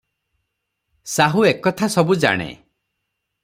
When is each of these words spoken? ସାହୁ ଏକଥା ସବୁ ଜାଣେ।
ସାହୁ 1.17 1.45
ଏକଥା 1.51 1.91
ସବୁ 1.97 2.19
ଜାଣେ। 2.25 2.49